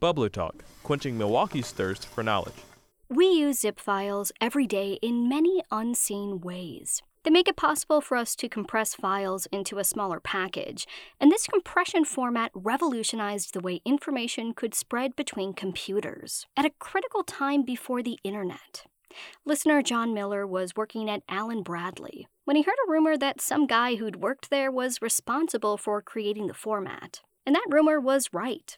[0.00, 2.54] Bubbler Talk, quenching Milwaukee's thirst for knowledge.
[3.10, 7.02] We use zip files every day in many unseen ways.
[7.22, 10.86] They make it possible for us to compress files into a smaller package,
[11.20, 17.22] and this compression format revolutionized the way information could spread between computers at a critical
[17.22, 18.84] time before the internet.
[19.44, 23.66] Listener John Miller was working at Allen Bradley when he heard a rumor that some
[23.66, 27.20] guy who'd worked there was responsible for creating the format.
[27.44, 28.76] And that rumor was right.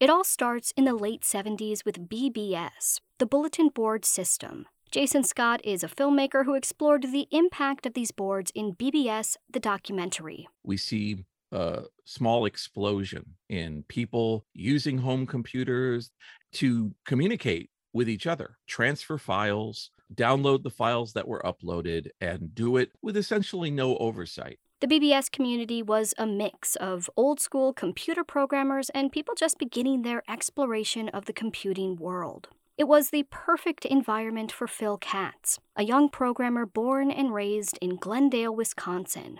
[0.00, 4.66] It all starts in the late 70s with BBS, the Bulletin Board System.
[4.90, 9.60] Jason Scott is a filmmaker who explored the impact of these boards in BBS, the
[9.60, 10.48] documentary.
[10.64, 16.10] We see a small explosion in people using home computers
[16.54, 22.76] to communicate with each other, transfer files, download the files that were uploaded, and do
[22.76, 24.58] it with essentially no oversight.
[24.82, 30.02] The BBS community was a mix of old school computer programmers and people just beginning
[30.02, 32.48] their exploration of the computing world.
[32.76, 37.94] It was the perfect environment for Phil Katz, a young programmer born and raised in
[37.94, 39.38] Glendale, Wisconsin.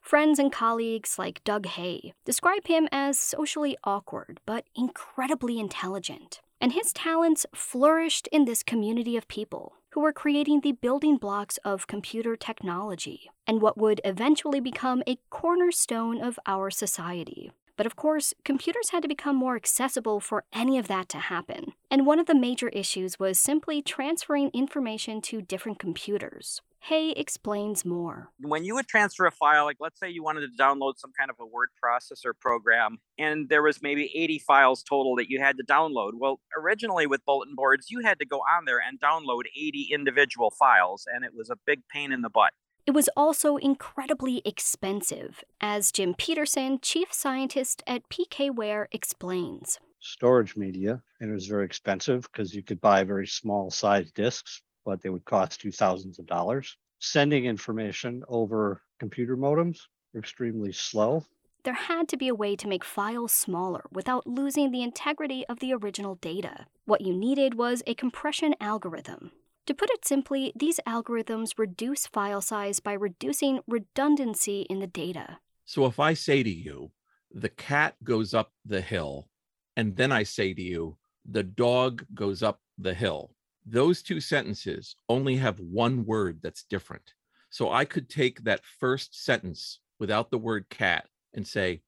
[0.00, 6.40] Friends and colleagues like Doug Hay describe him as socially awkward but incredibly intelligent.
[6.60, 11.58] And his talents flourished in this community of people who were creating the building blocks
[11.64, 17.50] of computer technology and what would eventually become a cornerstone of our society.
[17.76, 21.72] But of course, computers had to become more accessible for any of that to happen.
[21.90, 26.60] And one of the major issues was simply transferring information to different computers.
[26.84, 28.30] Hay explains more.
[28.40, 31.30] When you would transfer a file, like let's say you wanted to download some kind
[31.30, 35.58] of a word processor program, and there was maybe 80 files total that you had
[35.58, 36.12] to download.
[36.14, 40.50] Well, originally with bulletin boards, you had to go on there and download 80 individual
[40.50, 42.54] files, and it was a big pain in the butt.
[42.86, 49.78] It was also incredibly expensive, as Jim Peterson, chief scientist at PKWare, explains.
[50.00, 54.62] Storage media, and it was very expensive because you could buy very small size disks
[54.90, 56.76] but they would cost you thousands of dollars.
[56.98, 59.78] Sending information over computer modems
[60.12, 61.24] were extremely slow.
[61.62, 65.60] There had to be a way to make files smaller without losing the integrity of
[65.60, 66.66] the original data.
[66.86, 69.30] What you needed was a compression algorithm.
[69.66, 75.38] To put it simply, these algorithms reduce file size by reducing redundancy in the data.
[75.66, 76.90] So if I say to you,
[77.30, 79.28] the cat goes up the hill,
[79.76, 83.30] and then I say to you, the dog goes up the hill,
[83.70, 87.14] those two sentences only have one word that's different.
[87.50, 91.82] So I could take that first sentence without the word cat and say,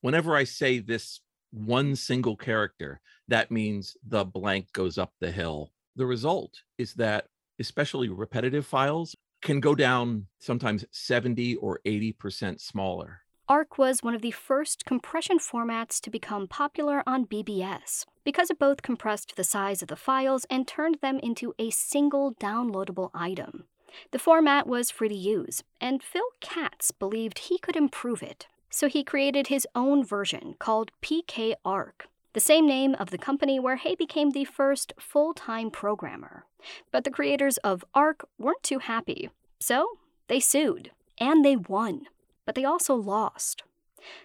[0.00, 1.20] whenever I say this
[1.52, 5.72] one single character, that means the blank goes up the hill.
[5.96, 7.26] The result is that,
[7.58, 13.20] especially repetitive files, can go down sometimes 70 or 80% smaller.
[13.46, 18.58] ARC was one of the first compression formats to become popular on BBS because it
[18.58, 23.64] both compressed the size of the files and turned them into a single downloadable item.
[24.12, 28.46] The format was free to use, and Phil Katz believed he could improve it.
[28.70, 31.92] So he created his own version called PKArc,
[32.32, 36.46] the same name of the company where Hay became the first full time programmer.
[36.90, 39.28] But the creators of ARC weren't too happy,
[39.60, 39.86] so
[40.28, 42.06] they sued, and they won
[42.46, 43.62] but they also lost.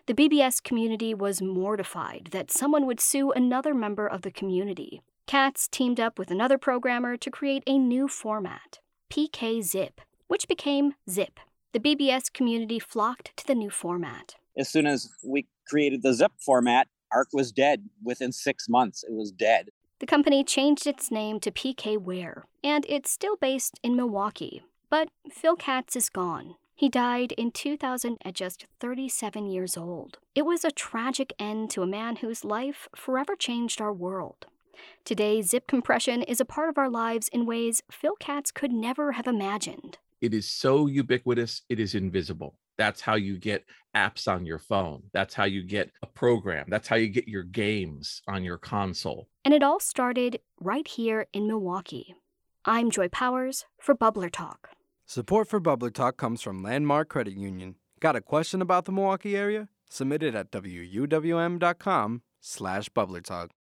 [0.07, 5.01] The BBS community was mortified that someone would sue another member of the community.
[5.25, 8.79] Katz teamed up with another programmer to create a new format,
[9.11, 11.39] PKZip, which became Zip.
[11.71, 14.35] The BBS community flocked to the new format.
[14.57, 17.89] As soon as we created the Zip format, ARC was dead.
[18.03, 19.69] Within six months, it was dead.
[19.99, 24.63] The company changed its name to PKWare, and it's still based in Milwaukee.
[24.89, 30.17] But Phil Katz is gone, he died in 2000 at just 37 years old.
[30.33, 34.45] It was a tragic end to a man whose life forever changed our world.
[35.03, 39.11] Today, zip compression is a part of our lives in ways Phil Katz could never
[39.11, 39.97] have imagined.
[40.21, 42.55] It is so ubiquitous, it is invisible.
[42.77, 45.03] That's how you get apps on your phone.
[45.11, 46.67] That's how you get a program.
[46.69, 49.27] That's how you get your games on your console.
[49.43, 52.15] And it all started right here in Milwaukee.
[52.63, 54.69] I'm Joy Powers for Bubbler Talk.
[55.11, 57.77] Support for Bubbler Talk comes from Landmark Credit Union.
[57.99, 59.67] Got a question about the Milwaukee area?
[59.89, 63.49] Submit it at wuwm.com slash bubblertalk.